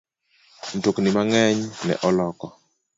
[0.75, 2.47] Mtokni mang'eny ne oloko